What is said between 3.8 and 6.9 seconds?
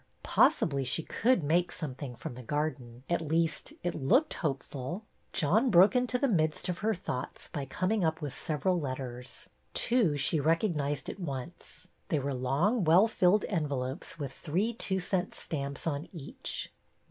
it looked hopeful. John broke into the midst of